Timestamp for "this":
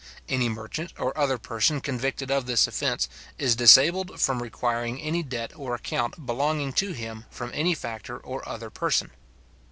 2.47-2.65